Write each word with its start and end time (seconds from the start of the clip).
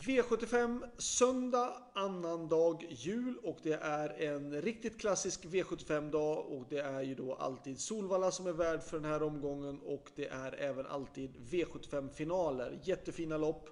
V75 0.00 0.84
söndag, 0.98 1.72
annandag 1.94 2.86
jul 2.90 3.38
och 3.42 3.58
det 3.62 3.72
är 3.72 4.22
en 4.22 4.62
riktigt 4.62 5.00
klassisk 5.00 5.44
V75-dag 5.44 6.38
och 6.38 6.64
det 6.68 6.78
är 6.78 7.02
ju 7.02 7.14
då 7.14 7.34
alltid 7.34 7.80
Solvalla 7.80 8.30
som 8.30 8.46
är 8.46 8.52
värd 8.52 8.82
för 8.82 9.00
den 9.00 9.10
här 9.10 9.22
omgången 9.22 9.80
och 9.80 10.10
det 10.14 10.26
är 10.26 10.52
även 10.52 10.86
alltid 10.86 11.36
V75-finaler. 11.36 12.78
Jättefina 12.82 13.36
lopp. 13.36 13.68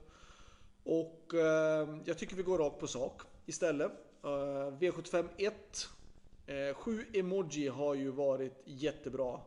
Och 0.85 1.35
eh, 1.35 1.89
jag 2.05 2.19
tycker 2.19 2.37
vi 2.37 2.43
går 2.43 2.59
rakt 2.59 2.81
på 2.81 2.87
sak 2.87 3.23
istället. 3.47 3.93
Eh, 4.25 4.29
V75 4.79 5.29
1. 5.37 5.89
Eh, 6.47 6.75
7 6.75 7.05
emoji 7.13 7.69
har 7.69 7.95
ju 7.95 8.11
varit 8.11 8.63
jättebra. 8.65 9.41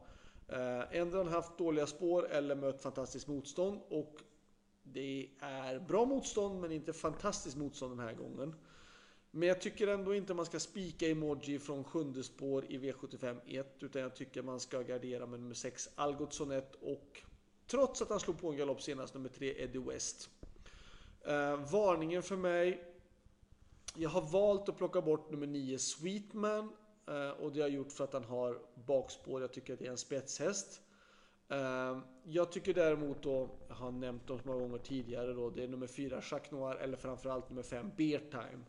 Eh, 0.48 1.08
han 1.14 1.28
haft 1.28 1.58
dåliga 1.58 1.88
spår 1.88 2.28
eller 2.32 2.56
mött 2.56 2.82
fantastiskt 2.82 3.28
motstånd 3.28 3.80
och 3.90 4.22
det 4.84 5.30
är 5.40 5.80
bra 5.80 6.06
motstånd 6.06 6.62
men 6.62 6.72
inte 6.72 6.94
fantastiskt 6.94 7.58
motstånd 7.58 7.92
den 7.92 8.08
här 8.08 8.14
gången. 8.14 8.56
Men 9.32 9.48
jag 9.48 9.62
tycker 9.62 9.88
ändå 9.88 10.16
inte 10.16 10.34
man 10.34 10.46
ska 10.46 10.60
spika 10.60 11.08
emoji 11.08 11.60
från 11.60 11.84
sjunde 11.84 12.24
spår 12.24 12.66
i 12.66 12.78
V75 12.78 13.40
1 13.60 13.84
utan 13.84 14.02
jag 14.02 14.16
tycker 14.16 14.42
man 14.42 14.60
ska 14.60 14.82
gardera 14.82 15.26
med 15.26 15.40
nummer 15.40 15.56
6 15.56 15.90
Algotsson 15.96 16.52
1 16.52 16.76
och 16.76 17.22
trots 17.68 18.02
att 18.02 18.10
han 18.10 18.20
slog 18.20 18.40
på 18.42 18.50
en 18.50 18.58
galopp 18.58 18.82
senast 18.82 19.14
nummer 19.14 19.30
3 19.30 19.64
Eddie 19.64 19.80
West. 19.80 20.30
Eh, 21.26 21.72
varningen 21.72 22.24
för 22.24 22.36
mig. 22.36 22.84
Jag 23.96 24.10
har 24.10 24.22
valt 24.22 24.70
att 24.70 24.78
plocka 24.78 25.02
bort 25.02 25.32
nummer 25.32 25.48
9 25.48 25.80
Sweetman 25.80 26.72
eh, 27.08 27.30
och 27.30 27.52
det 27.52 27.62
har 27.62 27.68
jag 27.68 27.76
gjort 27.76 27.92
för 27.92 28.04
att 28.04 28.14
han 28.14 28.24
har 28.24 28.62
bakspår. 28.76 29.42
Jag 29.42 29.54
tycker 29.54 29.74
att 29.74 29.80
det 29.80 29.86
är 29.86 29.92
en 29.92 29.98
spetshäst. 29.98 30.82
Ehm, 31.50 32.02
jag 32.24 32.52
tycker 32.52 32.74
däremot 32.74 33.24
då, 33.24 33.50
jag 33.68 33.76
har 33.76 33.92
nämnt 33.92 34.28
dem 34.28 34.40
så 34.40 34.48
många 34.48 34.60
gånger 34.60 34.78
tidigare 34.78 35.34
då, 35.34 35.50
det 35.50 35.64
är 35.64 35.68
nummer 35.68 35.88
4 35.88 36.22
Jacques 36.32 36.52
Noir 36.52 36.76
eller 36.76 36.98
framförallt 36.98 37.50
nummer 37.50 37.64
5 37.64 37.92
Beer 37.98 38.20
Time. 38.32 38.64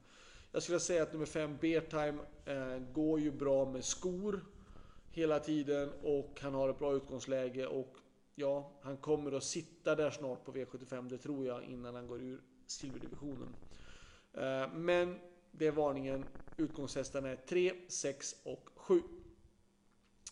Jag 0.52 0.62
skulle 0.62 0.80
säga 0.80 1.02
att 1.02 1.12
nummer 1.12 1.26
5 1.26 1.56
Beer 1.60 1.80
Time 1.80 2.18
eh, 2.44 2.78
går 2.92 3.20
ju 3.20 3.30
bra 3.30 3.64
med 3.64 3.84
skor 3.84 4.44
hela 5.10 5.40
tiden 5.40 5.92
och 6.02 6.38
han 6.42 6.54
har 6.54 6.68
ett 6.68 6.78
bra 6.78 6.94
utgångsläge 6.94 7.66
och 7.66 7.96
ja, 8.34 8.72
han 8.82 8.96
kommer 8.96 9.32
att 9.32 9.44
sitta 9.44 9.94
där 9.94 10.10
snart 10.10 10.44
på 10.44 10.52
V75, 10.52 11.08
det 11.08 11.18
tror 11.18 11.46
jag, 11.46 11.64
innan 11.64 11.94
han 11.94 12.06
går 12.06 12.22
ur 12.22 12.40
silverdivisionen. 12.66 13.54
Ehm, 14.34 14.84
men 14.84 15.18
det 15.50 15.66
är 15.66 15.72
varningen. 15.72 16.26
Utgångshästarna 16.56 17.28
är 17.28 17.36
3, 17.36 17.72
6 17.88 18.36
och 18.44 18.68
7. 18.76 19.02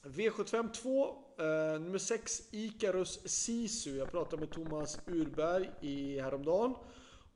V75 0.05 0.73
2, 0.73 1.25
eh, 1.39 1.81
nummer 1.81 1.99
6 1.99 2.43
Icarus 2.51 3.21
Sisu. 3.25 3.97
Jag 3.97 4.11
pratade 4.11 4.41
med 4.41 4.51
Thomas 4.51 4.99
Urberg 5.07 5.71
i 5.81 6.21
häromdagen. 6.21 6.75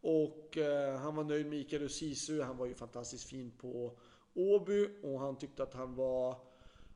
Och 0.00 0.56
eh, 0.56 0.96
han 0.96 1.16
var 1.16 1.24
nöjd 1.24 1.46
med 1.46 1.58
Icarus 1.58 1.94
Sisu. 1.94 2.42
Han 2.42 2.56
var 2.56 2.66
ju 2.66 2.74
fantastiskt 2.74 3.28
fin 3.28 3.50
på 3.50 3.98
Åby 4.34 4.88
och 5.02 5.20
han 5.20 5.36
tyckte 5.36 5.62
att 5.62 5.74
han 5.74 5.94
var... 5.94 6.36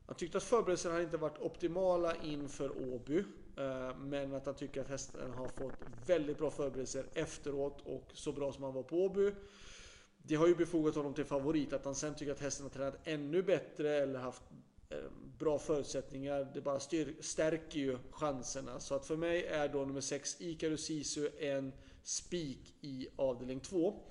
Han 0.06 0.16
tyckte 0.16 0.38
att 0.38 0.44
förberedelserna 0.44 0.94
hade 0.94 1.04
inte 1.04 1.16
varit 1.16 1.38
optimala 1.38 2.16
inför 2.16 2.92
Åby. 2.92 3.18
Eh, 3.56 3.96
men 3.98 4.34
att 4.34 4.46
han 4.46 4.54
tycker 4.54 4.80
att 4.80 4.88
hästen 4.88 5.30
har 5.30 5.48
fått 5.48 5.74
väldigt 6.06 6.38
bra 6.38 6.50
förberedelser 6.50 7.06
efteråt 7.14 7.80
och 7.84 8.10
så 8.12 8.32
bra 8.32 8.52
som 8.52 8.64
han 8.64 8.74
var 8.74 8.82
på 8.82 9.04
Åby. 9.04 9.32
Det 10.22 10.34
har 10.34 10.46
ju 10.46 10.54
befogat 10.54 10.94
honom 10.94 11.14
till 11.14 11.24
favorit. 11.24 11.72
Att 11.72 11.84
han 11.84 11.94
sen 11.94 12.14
tycker 12.14 12.32
att 12.32 12.40
hästen 12.40 12.64
har 12.64 12.70
tränat 12.70 12.98
ännu 13.04 13.42
bättre 13.42 13.96
eller 13.96 14.18
haft 14.18 14.42
eh, 14.88 14.98
bra 15.40 15.58
förutsättningar. 15.58 16.50
Det 16.54 16.60
bara 16.60 16.80
stärker 17.20 17.78
ju 17.78 17.98
chanserna. 18.10 18.80
Så 18.80 18.94
att 18.94 19.06
för 19.06 19.16
mig 19.16 19.44
är 19.44 19.68
då 19.68 19.84
nummer 19.84 20.00
6 20.00 20.40
Ikaru 20.40 20.76
Sisu 20.76 21.28
en 21.38 21.72
spik 22.02 22.74
i 22.80 23.08
avdelning 23.16 23.60
2. 23.60 24.06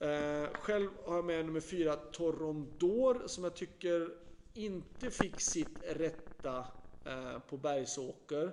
Eh, 0.00 0.48
själv 0.52 0.90
har 1.04 1.16
jag 1.16 1.24
med 1.24 1.46
nummer 1.46 1.60
4 1.60 1.96
Torondor 1.96 3.22
som 3.26 3.44
jag 3.44 3.56
tycker 3.56 4.10
inte 4.54 5.10
fick 5.10 5.40
sitt 5.40 5.82
rätta 5.88 6.64
eh, 7.04 7.38
på 7.38 7.56
Bergsåker. 7.56 8.52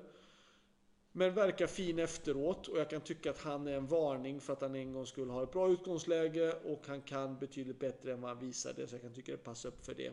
Men 1.11 1.33
verkar 1.33 1.67
fin 1.67 1.99
efteråt 1.99 2.67
och 2.67 2.77
jag 2.77 2.89
kan 2.89 3.01
tycka 3.01 3.29
att 3.29 3.41
han 3.41 3.67
är 3.67 3.77
en 3.77 3.87
varning 3.87 4.41
för 4.41 4.53
att 4.53 4.61
han 4.61 4.75
en 4.75 4.93
gång 4.93 5.05
skulle 5.05 5.31
ha 5.31 5.43
ett 5.43 5.51
bra 5.51 5.69
utgångsläge 5.69 6.53
och 6.53 6.87
han 6.87 7.01
kan 7.01 7.39
betydligt 7.39 7.79
bättre 7.79 8.13
än 8.13 8.21
vad 8.21 8.31
han 8.31 8.39
visade 8.39 8.87
så 8.87 8.95
jag 8.95 9.01
kan 9.01 9.13
tycka 9.13 9.31
det 9.31 9.37
passar 9.37 9.69
upp 9.69 9.85
för 9.85 9.93
det. 9.93 10.07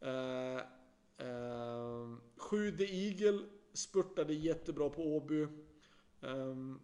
Eh, 0.00 0.62
Eh, 1.18 1.26
uh, 1.26 2.16
7 2.36 2.76
The 2.76 2.84
Eagle 2.84 3.38
spurtade 3.72 4.34
jättebra 4.34 4.90
på 4.90 5.02
Åby. 5.02 5.46
Um, 6.20 6.80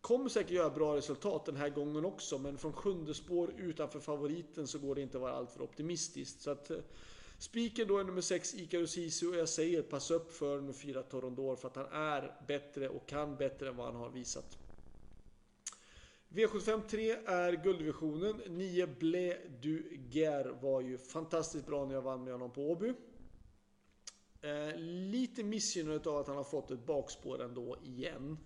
kommer 0.00 0.28
säkert 0.28 0.50
göra 0.50 0.70
bra 0.70 0.96
resultat 0.96 1.44
den 1.44 1.56
här 1.56 1.68
gången 1.68 2.04
också, 2.04 2.38
men 2.38 2.58
från 2.58 2.72
sjunde 2.72 3.14
spår 3.14 3.54
utanför 3.58 4.00
favoriten 4.00 4.66
så 4.66 4.78
går 4.78 4.94
det 4.94 5.00
inte 5.00 5.16
att 5.16 5.22
vara 5.22 5.32
alltför 5.32 5.62
optimistiskt. 5.62 6.40
Så 6.40 6.50
att, 6.50 6.70
uh, 6.70 6.78
Spiken 7.38 7.88
då 7.88 7.98
är 7.98 8.04
nummer 8.04 8.20
6 8.20 8.54
Icarus 8.54 8.98
Isu 8.98 9.28
och 9.28 9.36
jag 9.36 9.48
säger 9.48 9.82
pass 9.82 10.10
upp 10.10 10.32
för 10.32 10.56
nummer 10.56 10.72
4 10.72 11.02
Torondor 11.02 11.56
för 11.56 11.68
att 11.68 11.76
han 11.76 11.92
är 11.92 12.40
bättre 12.46 12.88
och 12.88 13.06
kan 13.06 13.36
bättre 13.36 13.68
än 13.68 13.76
vad 13.76 13.86
han 13.86 13.96
har 13.96 14.10
visat. 14.10 14.58
V75 16.30 16.82
3 16.88 17.10
är 17.10 17.52
guldvisionen. 17.52 18.42
9 18.46 18.86
Blé 18.86 19.36
du 19.60 19.98
Ger 20.10 20.44
var 20.44 20.80
ju 20.80 20.98
fantastiskt 20.98 21.66
bra 21.66 21.84
när 21.84 21.94
jag 21.94 22.02
vann 22.02 22.24
med 22.24 22.32
honom 22.32 22.52
på 22.52 22.70
Åby. 22.70 22.94
Eh, 24.40 24.76
lite 25.10 25.42
missgynnad 25.42 26.06
av 26.06 26.16
att 26.16 26.26
han 26.26 26.36
har 26.36 26.44
fått 26.44 26.70
ett 26.70 26.86
bakspår 26.86 27.42
ändå 27.42 27.76
igen. 27.82 28.38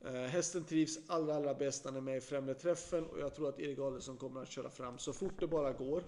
Eh, 0.00 0.12
hästen 0.12 0.64
trivs 0.64 0.98
allra, 1.06 1.34
allra 1.34 1.54
bäst 1.54 1.84
när 1.84 1.92
han 1.92 1.96
är 1.96 2.04
med 2.04 2.16
i 2.16 2.20
främre 2.20 2.54
träffen 2.54 3.06
och 3.06 3.20
jag 3.20 3.34
tror 3.34 3.48
att 3.48 3.60
Erik 3.60 3.78
Adelsson 3.78 4.16
kommer 4.16 4.42
att 4.42 4.50
köra 4.50 4.70
fram 4.70 4.98
så 4.98 5.12
fort 5.12 5.40
det 5.40 5.46
bara 5.46 5.72
går 5.72 6.04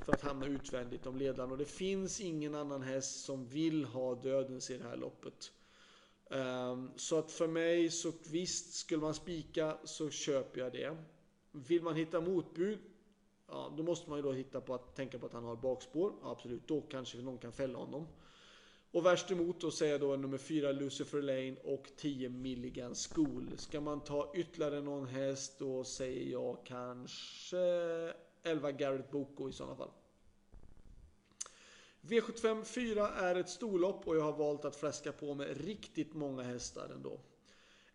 för 0.00 0.12
att 0.12 0.22
hamna 0.22 0.46
utvändigt 0.46 1.06
om 1.06 1.16
ledaren. 1.16 1.52
Och 1.52 1.58
det 1.58 1.64
finns 1.64 2.20
ingen 2.20 2.54
annan 2.54 2.82
häst 2.82 3.24
som 3.24 3.46
vill 3.46 3.84
ha 3.84 4.14
dödens 4.14 4.70
i 4.70 4.78
det 4.78 4.84
här 4.84 4.96
loppet. 4.96 5.52
Um, 6.30 6.90
så 6.96 7.18
att 7.18 7.32
för 7.32 7.46
mig 7.46 7.90
så 7.90 8.12
visst, 8.30 8.74
skulle 8.74 9.00
man 9.00 9.14
spika 9.14 9.78
så 9.84 10.10
köper 10.10 10.60
jag 10.60 10.72
det. 10.72 10.96
Vill 11.52 11.82
man 11.82 11.96
hitta 11.96 12.20
motbud, 12.20 12.78
ja, 13.46 13.74
då 13.76 13.82
måste 13.82 14.10
man 14.10 14.18
ju 14.18 14.22
då 14.22 14.32
hitta 14.32 14.60
på 14.60 14.74
att 14.74 14.96
tänka 14.96 15.18
på 15.18 15.26
att 15.26 15.32
han 15.32 15.44
har 15.44 15.56
bakspår. 15.56 16.12
Ja, 16.22 16.30
absolut, 16.30 16.68
då 16.68 16.80
kanske 16.80 17.18
någon 17.18 17.38
kan 17.38 17.52
fälla 17.52 17.78
honom. 17.78 18.06
Och 18.90 19.06
värst 19.06 19.30
emot 19.30 19.60
då 19.60 19.70
säger 19.70 19.92
jag 19.92 20.00
då 20.00 20.16
nummer 20.16 20.38
4 20.38 20.72
Lucifer 20.72 21.22
Lane 21.22 21.56
och 21.64 21.90
10 21.96 22.28
Milligan 22.28 22.94
School. 22.94 23.50
Ska 23.56 23.80
man 23.80 24.00
ta 24.00 24.32
ytterligare 24.34 24.80
någon 24.80 25.06
häst 25.06 25.58
då 25.58 25.84
säger 25.84 26.32
jag 26.32 26.58
kanske 26.64 27.58
11 28.42 28.72
Garrett 28.72 29.10
Boko 29.10 29.48
i 29.48 29.52
sådana 29.52 29.76
fall. 29.76 29.90
V75 32.08 32.64
4 32.64 33.08
är 33.08 33.34
ett 33.34 33.48
storlopp 33.48 34.08
och 34.08 34.16
jag 34.16 34.22
har 34.22 34.32
valt 34.32 34.64
att 34.64 34.76
fläska 34.76 35.12
på 35.12 35.34
med 35.34 35.64
riktigt 35.64 36.14
många 36.14 36.42
hästar 36.42 36.88
ändå. 36.94 37.20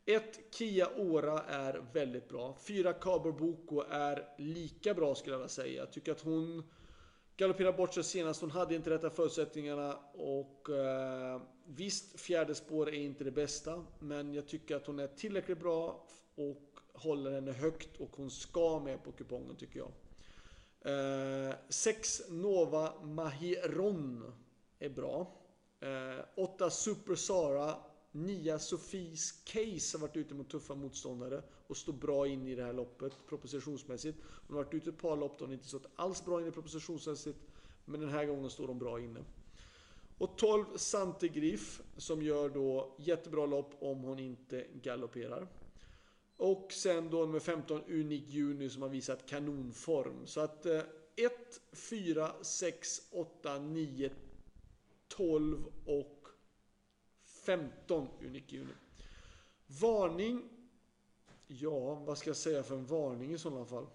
1 0.06 0.40
Kia 0.56 0.88
Ora 0.98 1.40
är 1.42 1.86
väldigt 1.94 2.30
bra. 2.30 2.58
4 2.68 2.94
Cabor 2.94 3.32
Boko 3.32 3.84
är 3.90 4.28
lika 4.38 4.94
bra 4.94 5.16
skulle 5.16 5.34
jag 5.34 5.40
vilja 5.40 5.50
säga. 5.50 5.82
Jag 5.82 5.92
tycker 5.92 6.12
att 6.12 6.22
hon 6.22 6.64
galopperade 7.38 7.78
bort 7.78 7.94
sig 7.94 8.04
senast. 8.04 8.42
Hon 8.42 8.52
hade 8.52 8.76
inte 8.76 8.90
rätta 8.90 9.10
förutsättningarna 9.10 9.98
och 10.14 10.70
eh, 10.70 11.42
visst, 11.66 12.20
fjärde 12.20 12.56
spår 12.56 12.90
är 12.90 12.94
inte 12.94 13.24
det 13.24 13.32
bästa. 13.32 13.86
Men 14.00 14.34
jag 14.34 14.48
tycker 14.48 14.76
att 14.76 14.88
hon 14.88 15.00
är 15.00 15.08
tillräckligt 15.08 15.60
bra 15.60 16.08
och 16.36 16.80
håller 16.94 17.32
henne 17.32 17.52
högt 17.52 17.98
och 17.98 18.16
hon 18.16 18.32
ska 18.32 18.80
med 18.80 19.04
på 19.04 19.12
kupongen 19.12 19.56
tycker 19.56 19.80
jag. 19.80 19.92
Eh, 20.84 21.56
6 21.70 22.22
Nova 22.30 22.94
Mahiron 23.04 24.34
är 24.80 24.90
bra. 24.90 25.40
8 26.36 26.66
eh, 26.66 26.70
Super 26.70 27.16
Sara. 27.16 27.76
9 28.16 28.60
Sofies 28.60 29.32
Case 29.32 29.98
har 29.98 30.00
varit 30.00 30.18
ute 30.18 30.34
mot 30.34 30.50
tuffa 30.50 30.76
motståndare 30.76 31.44
och 31.68 31.78
står 31.78 31.94
bra 31.94 32.28
in 32.28 32.48
i 32.48 32.56
det 32.56 32.64
här 32.64 32.74
loppet 32.74 33.14
propositionsmässigt. 33.30 34.18
Hon 34.48 34.58
har 34.58 34.64
varit 34.64 34.74
ute 34.74 34.90
ett 34.90 35.02
par 35.02 35.18
lopp 35.18 35.40
då 35.40 35.46
hon 35.46 35.54
inte 35.54 35.68
stått 35.68 35.86
alls 35.96 36.26
bra 36.26 36.42
inne 36.42 36.52
propositionsmässigt. 36.52 37.40
Men 37.86 38.00
den 38.00 38.10
här 38.10 38.26
gången 38.26 38.50
står 38.50 38.68
de 38.68 38.80
bra 38.80 39.00
inne. 39.00 39.20
Och 40.18 40.38
12 40.38 40.66
Santegriff 40.76 41.82
som 41.98 42.22
gör 42.22 42.50
då 42.50 42.96
jättebra 42.98 43.46
lopp 43.46 43.74
om 43.80 44.00
hon 44.04 44.20
inte 44.20 44.66
galopperar. 44.82 45.48
Och 46.38 46.68
sen 46.72 47.10
då 47.10 47.18
nummer 47.18 47.40
15 47.40 47.84
Unik 47.88 48.30
Juni 48.30 48.70
som 48.70 48.82
har 48.82 48.90
visat 48.90 49.26
kanonform. 49.26 50.28
Så 50.28 50.40
att 50.40 50.66
1, 50.66 50.82
4, 51.72 52.32
6, 52.42 53.02
8, 53.12 53.60
9, 53.60 54.12
12 55.08 55.66
och 55.86 56.28
15 57.24 58.08
Unik 58.22 58.54
Juni. 58.54 58.74
Varning. 59.68 60.50
Ja, 61.48 61.96
vad 61.96 62.18
ska 62.18 62.30
jag 62.30 62.38
säga 62.38 62.64
för 62.64 62.76
en 62.76 62.86
varning 62.86 63.34
i 63.34 63.38
sådana 63.38 63.66
fall? 63.66 63.88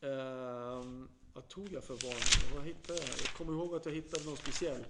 Um, 0.00 1.08
vad 1.34 1.48
tog 1.48 1.72
jag 1.72 1.84
för 1.84 1.94
varning? 1.94 2.56
Vad 2.56 2.64
hittade 2.64 2.98
jag? 2.98 3.08
Jag 3.08 3.34
kommer 3.36 3.52
ihåg 3.52 3.74
att 3.74 3.86
jag 3.86 3.92
hittade 3.92 4.24
någon 4.24 4.36
speciell. 4.36 4.84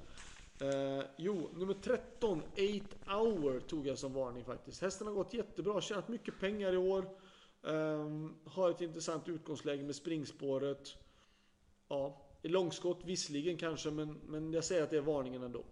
Eh, 0.60 1.04
jo, 1.16 1.50
nummer 1.54 1.74
13, 1.74 2.42
8 2.42 3.16
hour 3.16 3.60
tog 3.60 3.86
jag 3.86 3.98
som 3.98 4.12
varning 4.12 4.44
faktiskt. 4.44 4.82
Hästen 4.82 5.06
har 5.06 5.14
gått 5.14 5.34
jättebra, 5.34 5.80
tjänat 5.80 6.08
mycket 6.08 6.40
pengar 6.40 6.72
i 6.72 6.76
år. 6.76 7.08
Eh, 7.66 8.08
har 8.44 8.70
ett 8.70 8.80
intressant 8.80 9.28
utgångsläge 9.28 9.82
med 9.82 9.96
springspåret. 9.96 10.96
Ja, 11.88 12.26
i 12.42 12.48
långskott 12.48 13.00
visserligen 13.04 13.56
kanske, 13.56 13.90
men, 13.90 14.20
men 14.26 14.52
jag 14.52 14.64
säger 14.64 14.82
att 14.82 14.90
det 14.90 14.96
är 14.96 15.00
varningen 15.00 15.42
ändå. 15.42 15.64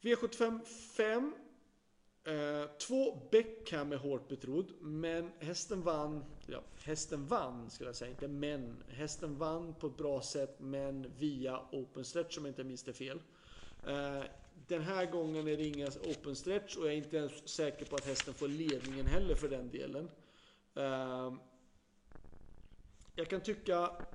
V75 0.00 0.64
5. 0.96 1.34
Eh, 2.24 2.70
två 2.78 3.28
Beckham 3.30 3.92
är 3.92 3.96
hårt 3.96 4.28
betrodd, 4.28 4.72
men 4.80 5.30
hästen 5.38 5.82
vann. 5.82 6.24
Ja, 6.46 6.62
hästen 6.84 7.26
vann 7.26 7.70
skulle 7.70 7.88
jag 7.88 7.96
säga, 7.96 8.10
inte 8.10 8.28
men. 8.28 8.82
Hästen 8.88 9.38
vann 9.38 9.74
på 9.74 9.86
ett 9.86 9.96
bra 9.96 10.22
sätt, 10.22 10.56
men 10.60 11.12
via 11.18 11.60
open 11.72 12.04
stretch 12.04 12.38
om 12.38 12.44
jag 12.44 12.50
inte 12.50 12.64
minns 12.64 12.82
det 12.82 12.92
fel. 12.92 13.18
Eh, 13.86 14.22
den 14.66 14.82
här 14.82 15.06
gången 15.06 15.48
är 15.48 15.56
det 15.56 15.64
inga 15.64 15.86
open 15.86 16.36
stretch 16.36 16.76
och 16.76 16.86
jag 16.86 16.92
är 16.92 16.96
inte 16.96 17.16
ens 17.16 17.48
säker 17.48 17.86
på 17.86 17.96
att 17.96 18.06
hästen 18.06 18.34
får 18.34 18.48
ledningen 18.48 19.06
heller 19.06 19.34
för 19.34 19.48
den 19.48 19.70
delen. 19.70 20.10
Eh, 20.74 21.32
jag 23.14 23.28
kan 23.28 23.40
tycka 23.40 23.78
att 23.78 24.06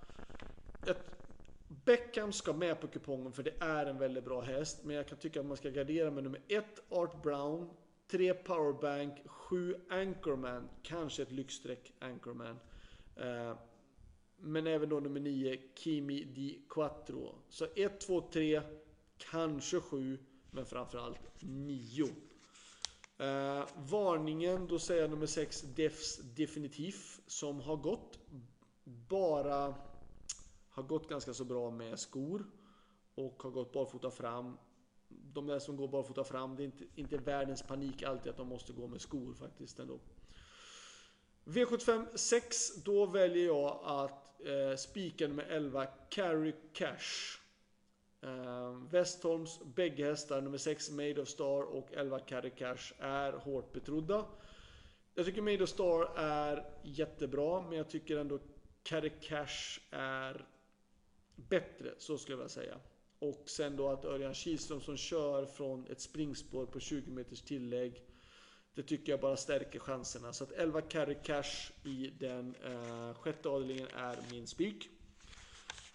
Beckham 1.85 2.31
ska 2.31 2.53
med 2.53 2.81
på 2.81 2.87
kupongen 2.87 3.31
för 3.31 3.43
det 3.43 3.53
är 3.59 3.85
en 3.85 3.97
väldigt 3.97 4.25
bra 4.25 4.41
häst. 4.41 4.79
Men 4.83 4.95
jag 4.95 5.07
kan 5.07 5.17
tycka 5.17 5.39
att 5.39 5.45
man 5.45 5.57
ska 5.57 5.69
gardera 5.69 6.11
med 6.11 6.23
nummer 6.23 6.41
1 6.47 6.65
Art 6.89 7.23
Brown, 7.23 7.69
3 8.07 8.33
Powerbank, 8.33 9.13
7 9.25 9.75
Anchorman, 9.89 10.69
kanske 10.83 11.21
ett 11.21 11.31
lyxstreck 11.31 11.93
Anchorman. 11.99 12.59
Eh, 13.15 13.55
men 14.37 14.67
även 14.67 14.89
då 14.89 14.99
nummer 14.99 15.19
9 15.19 15.57
Kimi 15.75 16.23
Di 16.23 16.61
Quattro. 16.69 17.35
Så 17.49 17.67
1, 17.75 17.99
2, 17.99 18.21
3, 18.21 18.61
kanske 19.31 19.79
7, 19.79 20.19
men 20.51 20.65
framförallt 20.65 21.19
9. 21.39 22.05
Eh, 23.17 23.65
varningen, 23.75 24.67
då 24.67 24.79
säger 24.79 25.01
jag 25.01 25.09
nummer 25.09 25.25
6 25.25 25.61
Defs 25.61 26.17
Definitiv 26.17 26.95
som 27.27 27.59
har 27.59 27.75
gått 27.75 28.19
bara 28.83 29.75
har 30.69 30.83
gått 30.83 31.09
ganska 31.09 31.33
så 31.33 31.45
bra 31.45 31.71
med 31.71 31.99
skor 31.99 32.45
och 33.15 33.43
har 33.43 33.49
gått 33.49 33.73
barfota 33.73 34.11
fram. 34.11 34.57
De 35.07 35.47
där 35.47 35.59
som 35.59 35.77
går 35.77 35.87
barfota 35.87 36.23
fram, 36.23 36.55
det 36.55 36.63
är 36.63 36.65
inte, 36.65 36.85
inte 36.95 37.17
världens 37.17 37.61
panik 37.61 38.03
alltid 38.03 38.29
att 38.31 38.37
de 38.37 38.47
måste 38.47 38.73
gå 38.73 38.87
med 38.87 39.01
skor 39.01 39.33
faktiskt 39.33 39.79
ändå. 39.79 39.99
V75 41.45 42.05
6, 42.15 42.83
då 42.83 43.05
väljer 43.05 43.45
jag 43.45 43.79
att 43.83 44.41
eh, 44.45 44.75
spika 44.77 45.27
nummer 45.27 45.43
11, 45.43 45.85
Carry 45.85 46.53
Cash. 46.73 47.40
Ehm, 48.21 48.87
Westholms 48.87 49.59
bägge 49.75 50.05
hästar, 50.05 50.41
nummer 50.41 50.57
6 50.57 50.91
Made 50.91 51.21
of 51.21 51.27
Star 51.27 51.61
och 51.61 51.93
11 51.93 52.19
Carry 52.19 52.49
Cash, 52.49 52.93
är 52.99 53.33
hårt 53.33 53.73
betrodda. 53.73 54.25
Jag 55.15 55.25
tycker 55.25 55.41
Made 55.41 55.63
of 55.63 55.69
Star 55.69 56.17
är 56.17 56.65
jättebra, 56.83 57.61
men 57.61 57.77
jag 57.77 57.89
tycker 57.89 58.17
ändå 58.17 58.39
Carry 58.83 59.11
Cash 59.21 59.79
är 59.91 60.45
bättre, 61.35 61.93
så 61.97 62.17
skulle 62.17 62.33
jag 62.33 62.37
vilja 62.37 62.49
säga. 62.49 62.77
Och 63.19 63.43
sen 63.45 63.75
då 63.75 63.89
att 63.89 64.05
Örjan 64.05 64.33
Kihlström 64.33 64.81
som 64.81 64.97
kör 64.97 65.45
från 65.45 65.87
ett 65.87 66.01
springspår 66.01 66.65
på 66.65 66.79
20 66.79 67.11
meters 67.11 67.41
tillägg. 67.41 68.01
Det 68.73 68.83
tycker 68.83 69.11
jag 69.11 69.19
bara 69.19 69.37
stärker 69.37 69.79
chanserna. 69.79 70.33
Så 70.33 70.43
att 70.43 70.51
11 70.51 70.81
carry 70.81 71.15
cash 71.23 71.71
i 71.83 72.13
den 72.19 72.55
eh, 72.65 73.13
sjätte 73.13 73.49
avdelningen 73.49 73.87
är 73.95 74.17
min 74.31 74.47
spik. 74.47 74.89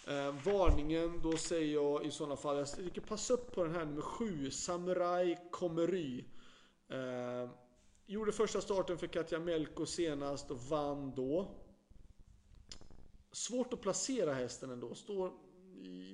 Eh, 0.06 0.34
varningen, 0.44 1.20
då 1.22 1.36
säger 1.36 1.74
jag 1.74 2.04
i 2.04 2.10
sådana 2.10 2.36
fall, 2.36 2.56
jag 2.56 2.76
tycker 2.76 3.00
passa 3.00 3.34
upp 3.34 3.54
på 3.54 3.64
den 3.64 3.74
här 3.74 3.84
nummer 3.84 4.02
7, 4.02 4.50
Samurai 4.50 5.38
Komery. 5.50 6.24
Eh, 6.88 7.50
gjorde 8.06 8.32
första 8.32 8.60
starten 8.60 8.98
för 8.98 9.06
Katja 9.06 9.38
Melko 9.38 9.86
senast 9.86 10.50
och 10.50 10.60
vann 10.60 11.14
då. 11.14 11.54
Svårt 13.32 13.72
att 13.72 13.80
placera 13.80 14.34
hästen 14.34 14.70
ändå. 14.70 14.94
Står 14.94 15.32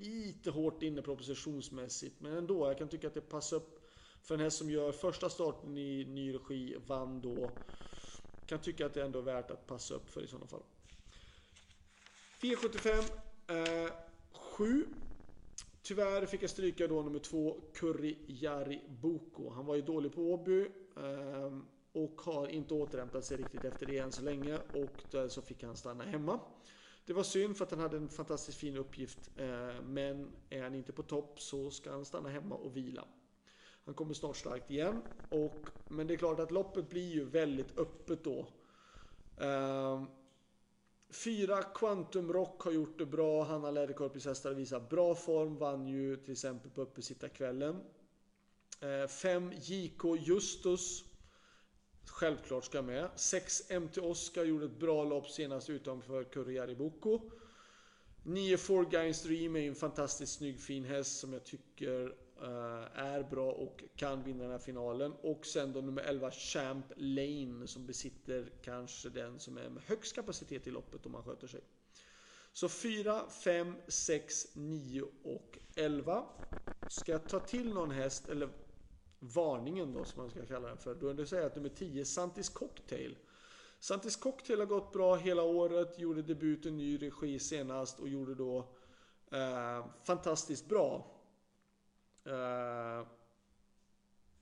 lite 0.03 0.51
hårt 0.51 0.83
inne 0.83 1.03
propositionsmässigt. 1.03 2.21
Men 2.21 2.37
ändå, 2.37 2.67
jag 2.67 2.79
kan 2.79 2.89
tycka 2.89 3.07
att 3.07 3.15
det 3.15 3.21
passar 3.21 3.57
upp 3.57 3.89
för 4.23 4.35
en 4.35 4.41
häst 4.41 4.59
som 4.59 4.71
gör 4.71 4.93
första 4.93 5.31
starten 5.31 5.79
i 5.79 6.05
ny 6.05 6.35
regi, 6.35 6.77
vann 6.87 7.21
då. 7.21 7.51
Kan 8.47 8.59
tycka 8.59 8.87
att 8.87 8.95
det 8.95 9.03
ändå 9.03 9.19
är 9.19 9.23
värt 9.23 9.51
att 9.51 9.67
passa 9.67 9.95
upp 9.95 10.11
för 10.11 10.23
i 10.23 10.27
sådana 10.27 10.47
fall. 10.47 10.63
V75 12.41 13.32
eh, 13.47 13.93
sju. 14.33 14.85
Tyvärr 15.83 16.27
fick 16.27 16.43
jag 16.43 16.51
stryka 16.51 16.87
då 16.87 17.03
nummer 17.03 17.19
2, 17.19 17.61
Curry 17.75 18.17
Jari 18.27 18.83
Boko. 18.89 19.51
Han 19.51 19.67
var 19.67 19.75
ju 19.75 19.83
dålig 19.83 20.15
på 20.15 20.23
Åby. 20.23 20.61
Eh, 20.97 21.59
och 21.93 22.21
har 22.21 22.49
inte 22.49 22.75
återhämtat 22.75 23.25
sig 23.25 23.37
riktigt 23.37 23.65
efter 23.65 23.87
det 23.87 23.99
än 23.99 24.13
så 24.13 24.23
länge. 24.23 24.59
Och 24.73 25.05
så 25.29 25.43
fick 25.43 25.63
han 25.63 25.77
stanna 25.77 26.05
hemma. 26.05 26.41
Det 27.07 27.13
var 27.13 27.23
synd 27.23 27.57
för 27.57 27.65
att 27.65 27.71
han 27.71 27.81
hade 27.81 27.97
en 27.97 28.09
fantastiskt 28.09 28.59
fin 28.59 28.77
uppgift. 28.77 29.31
Eh, 29.37 29.83
men 29.85 30.33
är 30.51 30.63
han 30.63 30.75
inte 30.75 30.93
på 30.93 31.03
topp 31.03 31.41
så 31.41 31.71
ska 31.71 31.91
han 31.91 32.05
stanna 32.05 32.29
hemma 32.29 32.55
och 32.55 32.77
vila. 32.77 33.05
Han 33.85 33.95
kommer 33.95 34.15
snart 34.15 34.37
starkt 34.37 34.71
igen. 34.71 35.03
Och, 35.29 35.69
men 35.89 36.07
det 36.07 36.15
är 36.15 36.19
klart 36.19 36.41
att 36.41 36.51
loppet 36.51 36.89
blir 36.89 37.13
ju 37.13 37.25
väldigt 37.25 37.79
öppet 37.79 38.25
då. 38.25 38.47
Eh, 39.37 40.03
fyra 41.13 41.63
Quantum 41.63 42.33
Rock 42.33 42.63
har 42.63 42.73
gjort 42.73 42.99
det 42.99 43.07
bra. 43.07 43.45
Hanna 43.45 43.71
Läderkorpis 43.71 44.27
hästar 44.27 44.55
visar 44.55 44.81
bra 44.81 45.15
form. 45.15 45.57
Vann 45.57 45.87
ju 45.87 46.17
till 46.17 46.33
exempel 46.33 46.71
på 46.71 46.83
uppesittarkvällen. 46.83 47.81
Eh, 48.81 49.09
fem 49.09 49.53
JK 49.53 50.05
Justus 50.21 51.05
Självklart 52.07 52.65
ska 52.65 52.83
med. 52.83 53.09
6 53.17 53.71
MT 53.71 53.99
Oscar 54.01 54.45
gjorde 54.45 54.67
ett 54.67 54.79
bra 54.79 55.05
lopp 55.05 55.31
senast 55.31 55.71
utanför 55.71 56.25
Curriari 56.25 56.75
Boko. 56.75 57.21
9 58.23 58.57
Four 58.57 58.85
Guys 58.91 59.23
Dream 59.23 59.57
är 59.57 59.69
en 59.69 59.75
fantastiskt 59.75 60.33
snygg 60.33 60.61
fin 60.61 60.85
häst 60.85 61.21
som 61.21 61.33
jag 61.33 61.45
tycker 61.45 62.15
Eh, 62.43 62.99
är 62.99 63.23
bra 63.23 63.53
och 63.53 63.85
kan 63.97 64.23
vinna 64.23 64.43
den 64.43 64.53
här 64.53 64.59
finalen. 64.59 65.13
Och 65.23 65.47
sen 65.47 65.73
då 65.73 65.81
nummer 65.81 66.03
11 66.03 66.31
Champ 66.31 66.87
Lane 66.97 67.67
som 67.67 67.87
besitter 67.87 68.53
kanske 68.63 69.09
den 69.09 69.41
som 69.41 69.59
är 69.59 69.69
med 69.69 69.83
högst 69.83 70.15
kapacitet 70.15 70.67
i 70.67 70.71
loppet 70.71 71.07
om 71.07 71.13
man 71.13 71.23
sköter 71.23 71.47
sig. 71.47 71.61
Så 72.53 72.69
4, 72.69 73.29
5, 73.31 73.75
6, 73.89 74.49
9 74.55 75.03
och 75.25 75.59
11. 75.77 76.25
Ska 76.89 77.13
jag 77.13 77.29
ta 77.29 77.41
till 77.41 77.75
någon 77.75 77.91
häst 77.91 78.29
eller 78.29 78.49
varningen 79.19 79.93
då 79.93 80.05
som 80.05 80.23
man 80.23 80.31
ska 80.31 80.47
kalla 80.47 80.69
den 80.69 80.79
för. 80.79 80.95
Då 80.95 81.09
är 81.09 81.15
det 81.15 81.27
säga 81.27 81.47
att 81.47 81.57
nummer 81.57 81.69
10, 81.69 82.05
Santis 82.05 82.49
Cocktail. 82.49 83.17
Santis 83.81 84.17
Cocktail 84.17 84.59
har 84.59 84.67
gått 84.67 84.93
bra 84.93 85.17
hela 85.17 85.43
året, 85.43 85.99
gjorde 85.99 86.23
debut 86.23 86.67
i 86.67 86.71
ny 86.71 87.03
regi 87.03 87.39
senast 87.39 88.01
och 88.01 88.09
gjorde 88.09 88.35
då 88.35 88.59
eh, 89.31 89.87
fantastiskt 90.05 90.69
bra. 90.69 91.12
Uh, 92.27 93.07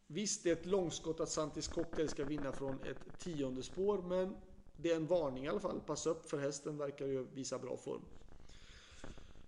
visst, 0.06 0.44
det 0.44 0.50
är 0.50 0.52
ett 0.52 0.66
långskott 0.66 1.20
att 1.20 1.28
Santis 1.28 1.68
Cocktail 1.68 2.08
ska 2.08 2.25
vinna 2.25 2.52
från 2.52 2.78
ett 2.84 3.18
tionde 3.18 3.62
spår, 3.62 4.02
men 4.02 4.37
det 4.76 4.90
är 4.92 4.96
en 4.96 5.06
varning 5.06 5.44
i 5.44 5.49
alla 5.49 5.60
fall. 5.60 5.80
Passa 5.87 6.10
upp 6.10 6.30
för 6.30 6.38
hästen 6.38 6.78
verkar 6.78 7.06
ju 7.06 7.26
visa 7.34 7.58
bra 7.58 7.76
form. 7.76 8.02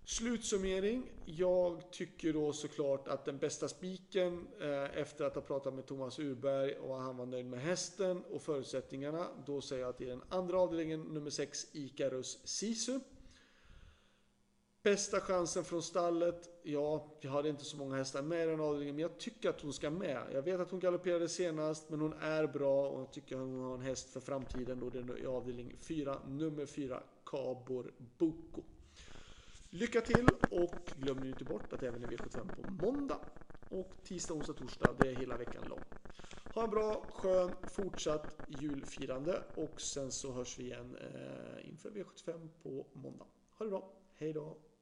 Slutsummering. 0.05 1.11
Jag 1.25 1.91
tycker 1.91 2.33
då 2.33 2.53
såklart 2.53 3.07
att 3.07 3.25
den 3.25 3.37
bästa 3.37 3.67
spiken 3.67 4.47
eh, 4.61 4.97
efter 4.97 5.25
att 5.25 5.35
ha 5.35 5.41
pratat 5.41 5.73
med 5.73 5.85
Thomas 5.85 6.19
Urberg 6.19 6.73
och 6.73 6.95
han 6.95 7.17
var 7.17 7.25
nöjd 7.25 7.45
med 7.45 7.61
hästen 7.61 8.23
och 8.23 8.41
förutsättningarna. 8.41 9.27
Då 9.45 9.61
säger 9.61 9.81
jag 9.81 9.89
att 9.89 9.97
det 9.97 10.05
är 10.05 10.09
den 10.09 10.23
andra 10.29 10.59
avdelningen, 10.59 11.01
nummer 11.01 11.29
6, 11.29 11.67
Icarus 11.71 12.39
Sisu. 12.43 12.99
Bästa 14.83 15.21
chansen 15.21 15.63
från 15.63 15.83
stallet. 15.83 16.49
Ja, 16.63 17.17
jag 17.21 17.31
hade 17.31 17.49
inte 17.49 17.65
så 17.65 17.77
många 17.77 17.95
hästar 17.95 18.21
med 18.21 18.43
i 18.43 18.49
den 18.49 18.59
avdelningen, 18.59 18.95
men 18.95 19.01
jag 19.01 19.17
tycker 19.19 19.49
att 19.49 19.61
hon 19.61 19.73
ska 19.73 19.89
med. 19.89 20.27
Jag 20.33 20.41
vet 20.41 20.59
att 20.59 20.71
hon 20.71 20.79
galopperade 20.79 21.29
senast, 21.29 21.89
men 21.89 22.01
hon 22.01 22.13
är 22.13 22.47
bra 22.47 22.89
och 22.89 23.01
jag 23.01 23.13
tycker 23.13 23.35
att 23.35 23.41
hon 23.41 23.59
har 23.59 23.73
en 23.73 23.81
häst 23.81 24.09
för 24.09 24.19
framtiden. 24.19 24.79
Då 24.79 24.89
det 24.89 24.99
är 24.99 25.19
i 25.19 25.25
avdelning 25.25 25.75
4, 25.79 26.19
nummer 26.27 26.65
4, 26.65 27.03
Cabor 27.25 27.93
Boko. 28.17 28.63
Lycka 29.69 30.01
till 30.01 30.35
och 30.49 30.91
glöm 30.95 31.21
nu 31.21 31.29
inte 31.29 31.45
bort 31.45 31.73
att 31.73 31.79
det 31.79 31.87
även 31.87 32.03
är 32.03 32.07
V75 32.07 32.55
på 32.55 32.63
måndag. 32.63 33.19
Och 33.69 33.95
tisdag, 34.03 34.33
onsdag, 34.33 34.53
torsdag. 34.53 34.95
Det 34.97 35.07
är 35.07 35.13
hela 35.13 35.37
veckan 35.37 35.63
lång. 35.69 35.83
Ha 36.53 36.63
en 36.63 36.69
bra, 36.69 37.07
skön, 37.11 37.51
fortsatt 37.67 38.37
julfirande 38.47 39.43
och 39.55 39.81
sen 39.81 40.11
så 40.11 40.31
hörs 40.31 40.59
vi 40.59 40.63
igen 40.63 40.95
eh, 40.95 41.69
inför 41.69 41.91
V75 41.91 42.49
på 42.63 42.87
måndag. 42.93 43.25
Ha 43.57 43.65
det 43.65 43.69
bra. 43.69 43.93
Hej 44.15 44.33
då! 44.33 44.72